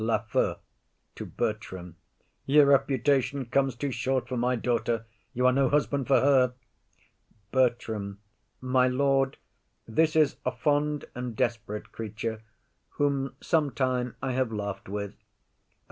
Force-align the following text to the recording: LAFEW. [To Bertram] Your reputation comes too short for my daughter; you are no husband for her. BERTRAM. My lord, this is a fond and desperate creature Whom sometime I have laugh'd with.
LAFEW. 0.03 0.55
[To 1.13 1.25
Bertram] 1.27 1.95
Your 2.47 2.65
reputation 2.65 3.45
comes 3.45 3.75
too 3.75 3.91
short 3.91 4.27
for 4.27 4.35
my 4.35 4.55
daughter; 4.55 5.05
you 5.31 5.45
are 5.45 5.51
no 5.53 5.69
husband 5.69 6.07
for 6.07 6.21
her. 6.21 6.55
BERTRAM. 7.51 8.17
My 8.61 8.87
lord, 8.87 9.37
this 9.87 10.15
is 10.15 10.37
a 10.43 10.51
fond 10.53 11.05
and 11.13 11.35
desperate 11.35 11.91
creature 11.91 12.41
Whom 12.97 13.35
sometime 13.41 14.15
I 14.23 14.31
have 14.31 14.51
laugh'd 14.51 14.87
with. 14.87 15.13